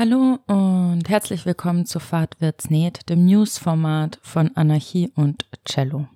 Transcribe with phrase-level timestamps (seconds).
[0.00, 6.08] Hallo und herzlich willkommen zu Fahrt wird's näht, dem Newsformat von Anarchie und Cello.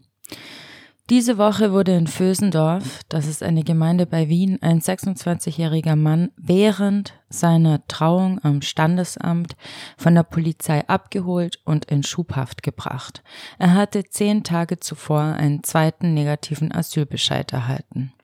[1.10, 7.12] Diese Woche wurde in Vösendorf, das ist eine Gemeinde bei Wien, ein 26-jähriger Mann während
[7.28, 9.54] seiner Trauung am Standesamt
[9.98, 13.22] von der Polizei abgeholt und in Schubhaft gebracht.
[13.58, 18.14] Er hatte zehn Tage zuvor einen zweiten negativen Asylbescheid erhalten.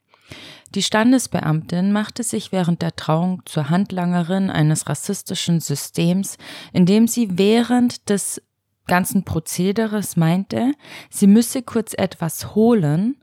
[0.75, 6.39] Die Standesbeamtin machte sich während der Trauung zur Handlangerin eines rassistischen Systems,
[6.73, 8.41] indem sie während des
[8.87, 10.73] ganzen Prozederes meinte,
[11.11, 13.17] sie müsse kurz etwas holen,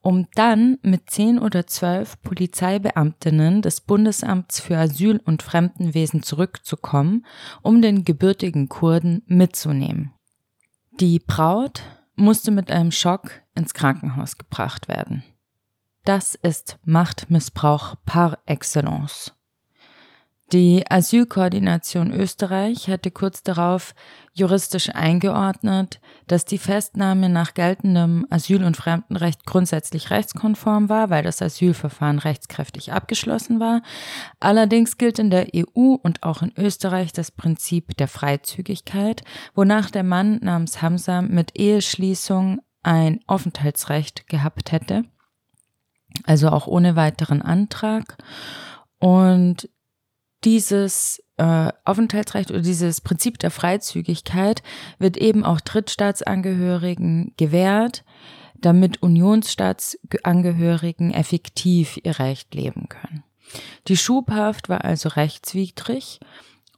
[0.00, 7.26] um dann mit zehn oder zwölf Polizeibeamtinnen des Bundesamts für Asyl und Fremdenwesen zurückzukommen,
[7.62, 10.12] um den gebürtigen Kurden mitzunehmen.
[11.00, 11.82] Die Braut
[12.14, 15.24] musste mit einem Schock ins Krankenhaus gebracht werden.
[16.06, 19.32] Das ist Machtmissbrauch par excellence.
[20.52, 23.92] Die Asylkoordination Österreich hatte kurz darauf
[24.32, 31.42] juristisch eingeordnet, dass die Festnahme nach geltendem Asyl- und Fremdenrecht grundsätzlich rechtskonform war, weil das
[31.42, 33.82] Asylverfahren rechtskräftig abgeschlossen war.
[34.38, 39.24] Allerdings gilt in der EU und auch in Österreich das Prinzip der Freizügigkeit,
[39.56, 45.02] wonach der Mann namens Hamza mit Eheschließung ein Aufenthaltsrecht gehabt hätte,
[46.24, 48.16] also auch ohne weiteren Antrag.
[48.98, 49.68] Und
[50.44, 54.62] dieses äh, Aufenthaltsrecht oder dieses Prinzip der Freizügigkeit
[54.98, 58.04] wird eben auch Drittstaatsangehörigen gewährt,
[58.60, 63.22] damit Unionsstaatsangehörigen effektiv ihr Recht leben können.
[63.88, 66.18] Die Schubhaft war also rechtswidrig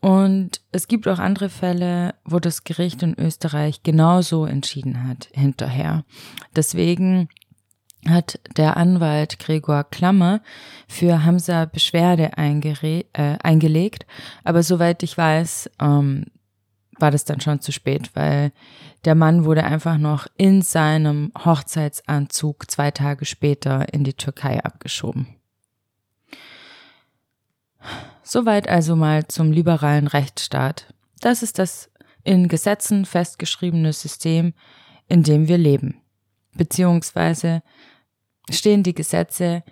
[0.01, 6.05] und es gibt auch andere Fälle, wo das Gericht in Österreich genauso entschieden hat hinterher.
[6.55, 7.29] Deswegen
[8.07, 10.41] hat der Anwalt Gregor Klammer
[10.87, 13.03] für Hamza Beschwerde äh,
[13.43, 14.07] eingelegt.
[14.45, 16.27] Aber soweit ich weiß, ähm,
[16.99, 18.53] war das dann schon zu spät, weil
[19.05, 25.29] der Mann wurde einfach noch in seinem Hochzeitsanzug zwei Tage später in die Türkei abgeschoben.
[28.23, 30.93] Soweit also mal zum liberalen Rechtsstaat.
[31.21, 31.91] Das ist das
[32.25, 34.53] in Gesetzen festgeschriebene System,
[35.07, 36.03] in dem wir leben.
[36.59, 37.63] Beziehungsweise
[38.51, 39.63] stehen die Gesetze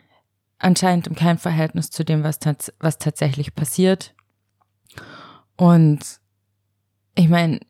[0.58, 4.14] anscheinend in keinem Verhältnis zu dem, was, tats was tatsächlich passiert.
[5.56, 6.00] Und
[7.14, 7.60] ich meine,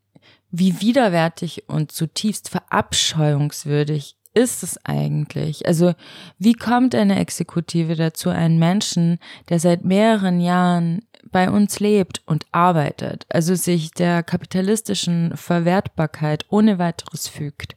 [0.51, 5.67] wie widerwärtig und zutiefst verabscheuungswürdig ist es eigentlich?
[5.67, 5.95] Also,
[6.39, 12.47] wie kommt eine Exekutive dazu, einen Menschen, der seit mehreren Jahren bei uns lebt und
[12.53, 17.77] arbeitet, also sich der kapitalistischen Verwertbarkeit ohne weiteres fügt,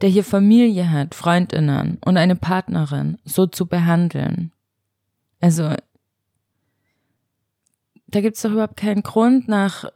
[0.00, 4.52] der hier Familie hat, Freundinnen und eine Partnerin, so zu behandeln.
[5.40, 5.74] Also,
[8.06, 9.90] da gibt's doch überhaupt keinen Grund nach äh,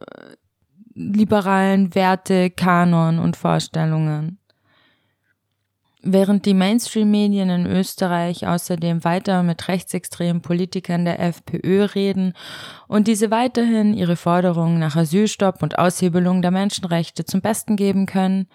[0.93, 4.39] liberalen Werte, Kanon und Vorstellungen.
[6.07, 12.33] Während die Mainstream-Medien in Österreich außerdem weiter mit rechtsextremen Politikern der FPÖ reden
[12.87, 18.47] und diese weiterhin ihre Forderungen nach Asylstopp und Aushebelung der Menschenrechte zum Besten geben können,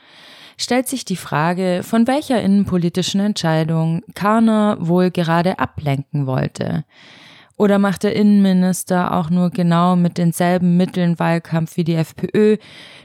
[0.60, 6.84] stellt sich die Frage, von welcher innenpolitischen Entscheidung Karner wohl gerade ablenken wollte.
[7.56, 12.58] Oder macht der Innenminister auch nur genau mit denselben Mitteln Wahlkampf wie die FPÖ,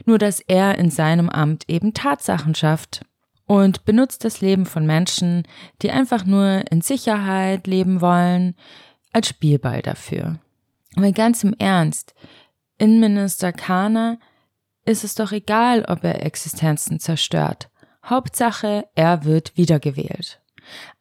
[0.04, 3.04] nur dass er in seinem Amt eben Tatsachen schafft
[3.46, 5.44] und benutzt das Leben von Menschen,
[5.82, 8.54] die einfach nur in Sicherheit leben wollen,
[9.12, 10.38] als Spielball dafür.
[10.96, 12.14] Aber ganz im Ernst,
[12.78, 14.18] Innenminister Kahner
[14.86, 17.68] ist es doch egal, ob er Existenzen zerstört.
[18.04, 20.40] Hauptsache, er wird wiedergewählt.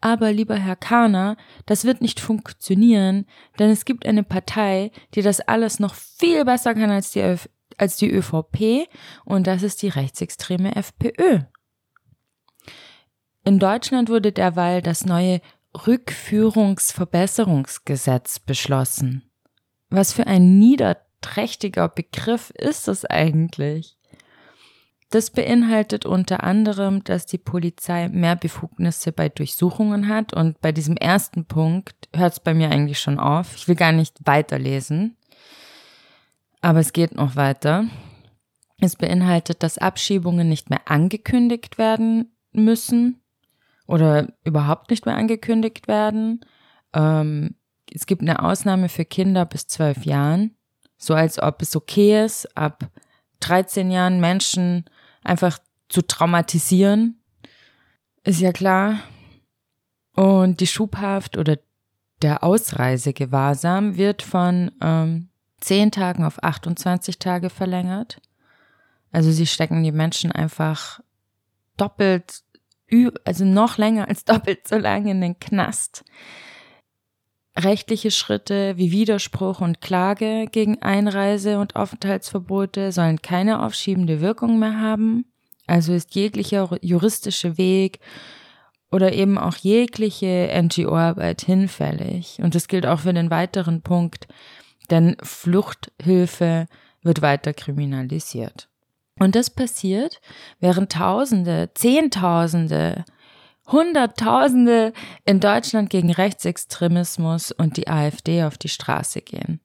[0.01, 3.25] Aber lieber Herr Kahner, das wird nicht funktionieren,
[3.57, 7.47] denn es gibt eine Partei, die das alles noch viel besser kann als die, Öf
[7.77, 8.87] als die ÖVP
[9.25, 11.39] und das ist die rechtsextreme FPÖ.
[13.43, 15.41] In Deutschland wurde derweil das neue
[15.85, 19.29] Rückführungsverbesserungsgesetz beschlossen.
[19.89, 23.97] Was für ein nieder trächtiger Begriff ist es eigentlich?
[25.09, 30.97] Das beinhaltet unter anderem, dass die Polizei mehr Befugnisse bei Durchsuchungen hat und bei diesem
[30.97, 33.55] ersten Punkt hört es bei mir eigentlich schon auf.
[33.55, 35.17] Ich will gar nicht weiterlesen,
[36.61, 37.85] aber es geht noch weiter.
[38.79, 43.21] Es beinhaltet, dass Abschiebungen nicht mehr angekündigt werden müssen
[43.87, 46.41] oder überhaupt nicht mehr angekündigt werden.
[46.93, 47.55] Ähm,
[47.93, 50.54] es gibt eine Ausnahme für Kinder bis zwölf Jahren.
[50.97, 52.89] So als ob es okay ist, ab
[53.41, 54.85] 13 Jahren Menschen
[55.23, 55.59] einfach
[55.89, 57.21] zu traumatisieren.
[58.23, 58.99] Ist ja klar.
[60.13, 61.57] Und die Schubhaft oder
[62.21, 65.29] der Ausreisegewahrsam wird von ähm,
[65.61, 68.21] 10 Tagen auf 28 Tage verlängert.
[69.11, 71.01] Also sie stecken die Menschen einfach
[71.77, 72.43] doppelt,
[73.25, 76.03] also noch länger als doppelt so lange in den Knast.
[77.57, 84.79] Rechtliche Schritte wie Widerspruch und Klage gegen Einreise- und Aufenthaltsverbote sollen keine aufschiebende Wirkung mehr
[84.79, 85.25] haben.
[85.65, 87.99] Also ist jeglicher juristische Weg
[88.91, 92.39] oder eben auch jegliche NGO-Arbeit hinfällig.
[92.41, 94.27] Und das gilt auch für den weiteren Punkt,
[94.89, 96.67] denn Fluchthilfe
[97.01, 98.67] wird weiter kriminalisiert.
[99.17, 100.19] Und das passiert,
[100.59, 103.05] während Tausende, Zehntausende,
[103.67, 104.93] Hunderttausende
[105.25, 109.59] in Deutschland gegen Rechtsextremismus und die AfD auf die Straße gehen.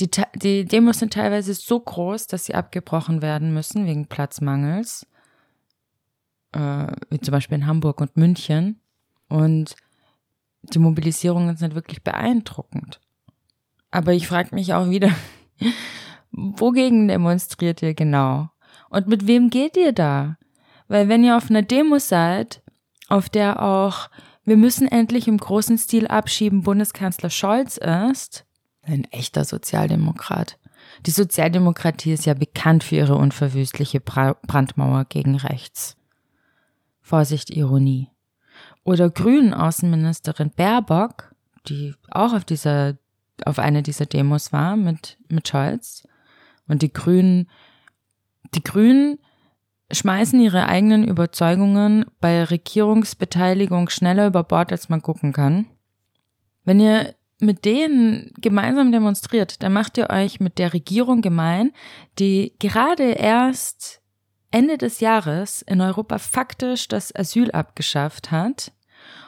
[0.00, 5.06] Die, die Demos sind teilweise so groß, dass sie abgebrochen werden müssen wegen Platzmangels,
[6.52, 8.80] äh, wie zum Beispiel in Hamburg und München.
[9.28, 9.76] Und
[10.62, 13.00] die Mobilisierungen sind wirklich beeindruckend.
[13.90, 15.10] Aber ich frage mich auch wieder,
[16.32, 18.50] wogegen demonstriert ihr genau?
[18.90, 20.36] Und mit wem geht ihr da?
[20.88, 22.63] Weil wenn ihr auf einer Demo seid,
[23.08, 24.08] auf der auch
[24.44, 28.44] wir müssen endlich im großen Stil abschieben Bundeskanzler Scholz ist,
[28.82, 30.58] ein echter Sozialdemokrat.
[31.06, 35.96] Die Sozialdemokratie ist ja bekannt für ihre unverwüstliche Brandmauer gegen rechts.
[37.00, 38.10] Vorsicht, Ironie.
[38.84, 41.34] Oder Grünen Außenministerin Baerbock,
[41.66, 42.98] die auch auf dieser,
[43.46, 46.06] auf einer dieser Demos war mit, mit Scholz.
[46.68, 47.48] Und die Grünen
[48.54, 49.18] die Grünen
[49.90, 55.66] schmeißen ihre eigenen Überzeugungen bei Regierungsbeteiligung schneller über Bord, als man gucken kann.
[56.64, 61.72] Wenn ihr mit denen gemeinsam demonstriert, dann macht ihr euch mit der Regierung gemein,
[62.18, 64.00] die gerade erst
[64.50, 68.72] Ende des Jahres in Europa faktisch das Asyl abgeschafft hat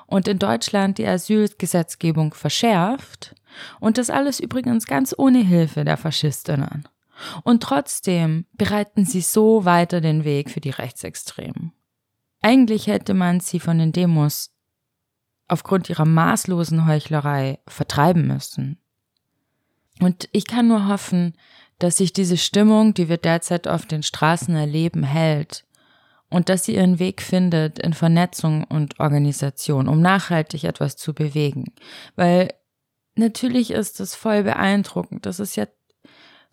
[0.06, 3.34] und in Deutschland die Asylgesetzgebung verschärft
[3.80, 6.86] und das alles übrigens ganz ohne Hilfe der Faschistinnen.
[7.44, 11.72] Und trotzdem bereiten sie so weiter den Weg für die Rechtsextremen.
[12.42, 14.52] Eigentlich hätte man sie von den Demos
[15.48, 18.78] aufgrund ihrer maßlosen Heuchlerei vertreiben müssen.
[20.00, 21.34] Und ich kann nur hoffen,
[21.78, 25.64] dass sich diese Stimmung, die wir derzeit auf den Straßen erleben, hält
[26.28, 31.72] und dass sie ihren Weg findet in Vernetzung und Organisation, um nachhaltig etwas zu bewegen.
[32.14, 32.52] Weil
[33.14, 35.26] natürlich ist es voll beeindruckend.
[35.26, 35.66] Das ist ja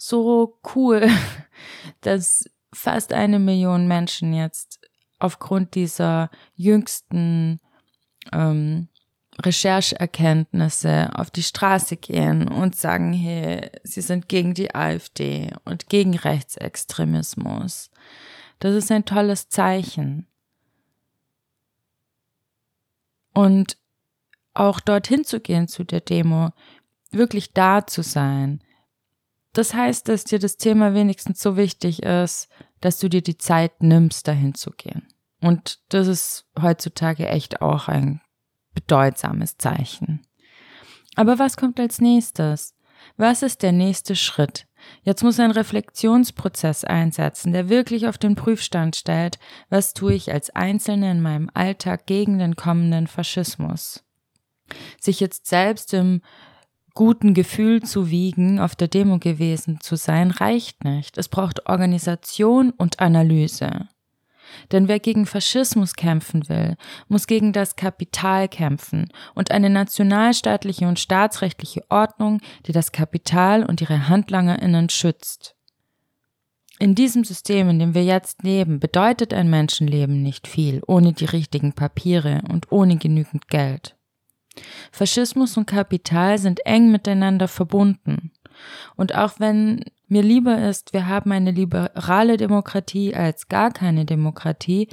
[0.08, 1.08] so cool,
[2.02, 4.80] dass fast eine Million Menschen jetzt
[5.20, 7.62] aufgrund dieser jüngsten
[8.34, 8.90] ähm,
[9.42, 16.16] Rechercherkenntnisse auf die Straße gehen und sagen, hey, sie sind gegen die AfD und gegen
[16.16, 17.90] Rechtsextremismus.
[18.60, 20.28] Das ist ein tolles Zeichen.
[23.34, 23.78] Und
[24.54, 26.52] auch dorthin zu gehen zu der Demo,
[27.12, 28.62] wirklich da zu sein,
[29.54, 32.50] das heißt, dass dir das Thema wenigstens so wichtig ist,
[32.82, 35.08] dass du dir die Zeit nimmst, dahin zu gehen.
[35.42, 38.22] Und das ist heutzutage echt auch ein
[38.74, 40.26] bedeutsames Zeichen.
[41.16, 42.76] Aber was kommt als nächstes?
[43.18, 44.66] Was ist der nächste Schritt?
[45.04, 49.38] Jetzt muss ein Reflexionsprozess einsetzen, der wirklich auf den Prüfstand stellt,
[49.70, 54.04] was tue ich als Einzelne in meinem Alltag gegen den kommenden Faschismus.
[55.00, 56.22] Sich jetzt selbst im
[56.94, 61.18] guten Gefühl zu wiegen, auf der Demo gewesen zu sein, reicht nicht.
[61.18, 63.88] Es braucht Organisation und Analyse.
[64.72, 66.76] Denn wer gegen Faschismus kämpfen will,
[67.08, 73.82] muss gegen das Kapital kämpfen und eine nationalstaatliche und staatsrechtliche Ordnung, die das Kapital und
[73.82, 75.56] ihre Handlangerinnen schützt.
[76.80, 81.26] In diesem System, in dem wir jetzt leben, bedeutet ein Menschenleben nicht viel ohne die
[81.26, 83.96] richtigen Papiere und ohne genügend Geld.
[84.92, 88.32] Faschismus und Kapital sind eng miteinander verbunden.
[88.96, 94.88] Und auch wenn mir lieber ist, wir haben eine liberale Demokratie als gar keine Demokratie,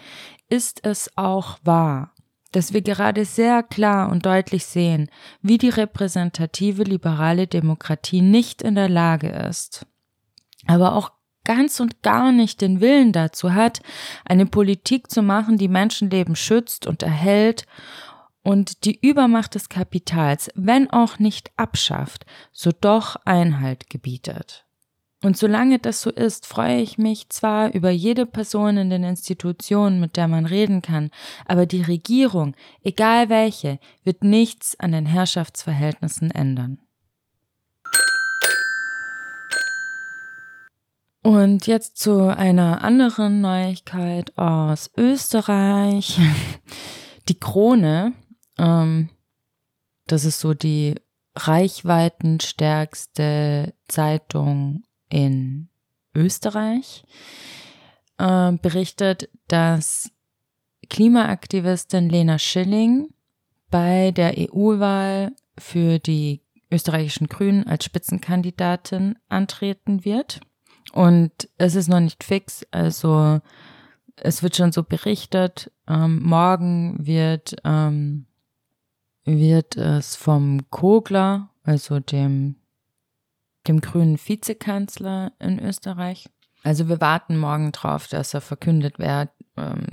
[0.49, 2.15] ist es auch wahr,
[2.53, 5.11] dass wir gerade sehr klar und deutlich sehen,
[5.43, 9.87] wie die repräsentative liberale Demokratie nicht in der Lage ist,
[10.67, 11.13] aber auch
[11.45, 13.81] ganz und gar nicht den Willen dazu hat,
[14.25, 17.67] eine Politik zu machen, die Menschenleben schützt und erhält
[18.43, 24.67] und die Übermacht des Kapitals, wenn auch nicht abschafft, so doch Einhalt gebietet.
[25.23, 30.01] Und solange das so ist, freue ich mich zwar über jede Person in den Institutionen,
[30.01, 31.11] mit der man reden kann,
[31.45, 36.79] aber die Regierung, egal welche, wird nichts an den Herrschaftsverhältnissen ändern.
[41.23, 46.19] Und jetzt zu einer anderen Neuigkeit aus Österreich.
[47.29, 48.15] Die Krone
[48.61, 49.09] ähm,
[50.07, 50.95] das ist so die
[51.35, 55.69] reichweitenstärkste Zeitung in
[56.15, 57.03] Österreich
[58.19, 60.13] äh, berichtet, dass
[60.89, 63.09] Klimaaktivistin Lena Schilling
[63.71, 70.41] bei der EU-Wahl für die österreichischen Grünen als Spitzenkandidatin antreten wird.
[70.93, 73.41] Und es ist noch nicht fix, also
[74.17, 75.71] es wird schon so berichtet.
[75.89, 78.27] Ähm, morgen wird, ähm,
[79.25, 82.57] wird es vom Kogler, also dem,
[83.67, 86.29] dem grünen Vizekanzler in Österreich.
[86.63, 89.87] Also wir warten morgen drauf, dass er verkündet, wer ähm,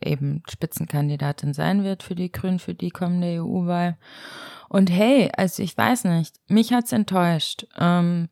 [0.00, 3.96] eben Spitzenkandidatin sein wird für die Grünen für die kommende EU-Wahl.
[4.68, 7.66] Und hey, also ich weiß nicht, mich hat's enttäuscht.
[7.78, 8.28] Ähm,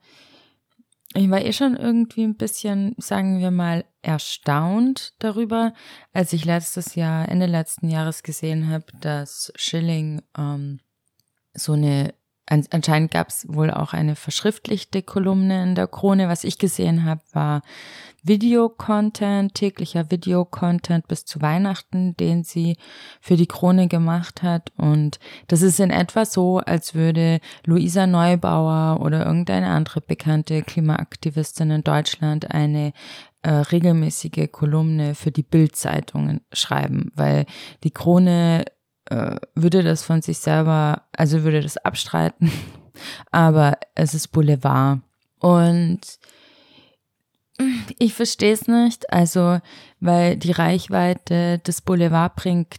[1.15, 5.75] ich war eh schon irgendwie ein bisschen, sagen wir mal, erstaunt darüber,
[6.13, 10.81] als ich letztes Jahr, Ende letzten Jahres gesehen habe, dass Schilling ähm,
[11.55, 12.15] so eine
[12.47, 16.29] Anscheinend gab es wohl auch eine verschriftlichte Kolumne in der Krone.
[16.29, 17.63] Was ich gesehen habe, war
[18.25, 22.77] Videocontent, täglicher Videocontent bis zu Weihnachten, den sie
[23.21, 24.73] für die Krone gemacht hat.
[24.77, 31.71] Und das ist in etwa so, als würde Luisa Neubauer oder irgendeine andere bekannte Klimaaktivistin
[31.71, 32.93] in Deutschland eine
[33.43, 37.47] äh, regelmäßige Kolumne für die Bildzeitungen schreiben, weil
[37.83, 38.65] die Krone
[39.13, 42.51] äh, würde das von sich selber, also würde das abstreiten,
[43.31, 45.01] aber es ist Boulevard.
[45.39, 46.01] Und
[47.99, 49.59] ich verstehe es nicht, also
[50.01, 52.79] weil die Reichweite des Boulevard bringt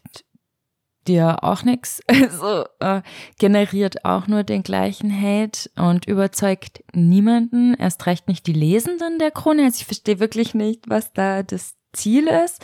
[1.08, 3.02] dir auch nichts, also äh,
[3.38, 9.32] generiert auch nur den gleichen Hate und überzeugt niemanden, erst recht nicht die Lesenden der
[9.32, 9.66] Krone.
[9.66, 12.64] Also ich verstehe wirklich nicht, was da das Ziel ist.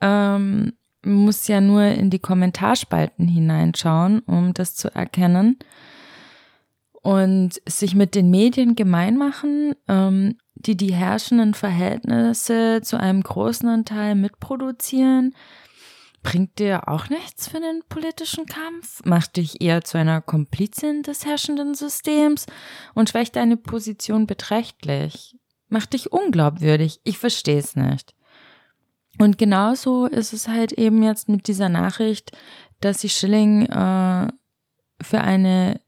[0.00, 0.72] Ähm,
[1.08, 5.58] muss ja nur in die Kommentarspalten hineinschauen, um das zu erkennen.
[7.02, 13.68] Und sich mit den Medien gemein machen, ähm, die die herrschenden Verhältnisse zu einem großen
[13.68, 15.34] Anteil mitproduzieren,
[16.22, 21.24] bringt dir auch nichts für den politischen Kampf, macht dich eher zu einer Komplizin des
[21.24, 22.46] herrschenden Systems
[22.94, 25.36] und schwächt deine Position beträchtlich,
[25.68, 27.00] macht dich unglaubwürdig.
[27.04, 28.14] Ich verstehe es nicht.
[29.18, 32.36] Und genauso ist es halt eben jetzt mit dieser Nachricht,
[32.80, 34.28] dass sie Schilling äh,
[35.02, 35.80] für eine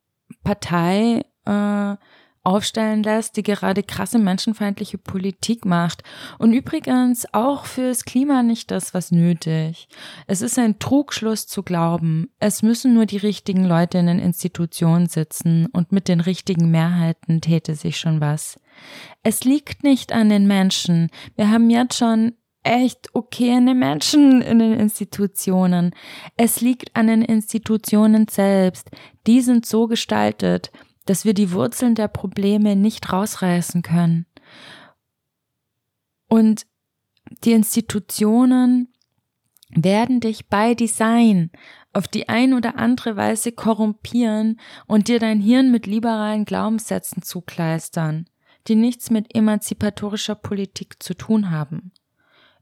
[0.42, 1.96] Partei äh,
[2.42, 6.02] aufstellen lässt, die gerade krasse menschenfeindliche Politik macht.
[6.38, 9.88] Und übrigens auch fürs Klima nicht das, was nötig.
[10.26, 15.06] Es ist ein Trugschluss zu glauben, es müssen nur die richtigen Leute in den Institutionen
[15.06, 18.58] sitzen und mit den richtigen Mehrheiten täte sich schon was.
[19.22, 21.10] Es liegt nicht an den Menschen.
[21.36, 22.32] Wir haben jetzt schon
[22.62, 25.94] echt okayene Menschen in den Institutionen.
[26.36, 28.90] Es liegt an den Institutionen selbst.
[29.26, 30.70] Die sind so gestaltet,
[31.06, 34.26] dass wir die Wurzeln der Probleme nicht rausreißen können.
[36.28, 36.66] Und
[37.44, 38.92] die Institutionen
[39.70, 41.50] werden dich bei Design
[41.92, 48.28] auf die ein oder andere Weise korrumpieren und dir dein Hirn mit liberalen Glaubenssätzen zukleistern,
[48.68, 51.92] die nichts mit emanzipatorischer Politik zu tun haben.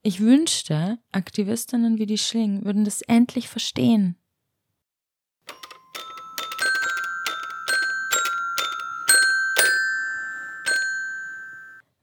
[0.02, 4.16] Ich wünschte, Aktivistinnen wie die Schling würden das endlich verstehen.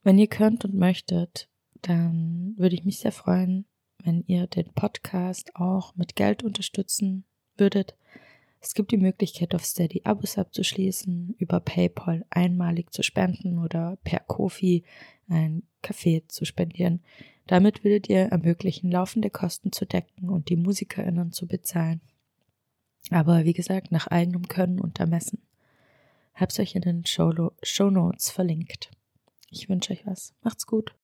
[0.03, 1.49] Wenn ihr könnt und möchtet,
[1.81, 3.65] dann würde ich mich sehr freuen,
[4.03, 7.23] wenn ihr den Podcast auch mit Geld unterstützen
[7.57, 7.95] würdet.
[8.59, 14.19] Es gibt die Möglichkeit, auf Steady Abos abzuschließen, über PayPal einmalig zu spenden oder per
[14.19, 14.83] Kofi
[15.27, 17.01] ein Kaffee zu spendieren.
[17.47, 22.01] Damit würdet ihr ermöglichen, laufende Kosten zu decken und die MusikerInnen zu bezahlen.
[23.11, 25.41] Aber wie gesagt, nach eigenem Können und Ermessen.
[26.33, 28.89] Hab's euch in den Show, Notes verlinkt.
[29.49, 30.33] Ich wünsche euch was.
[30.41, 30.95] Macht's gut.